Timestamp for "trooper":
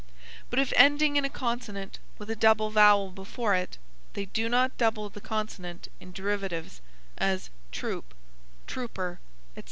8.65-9.19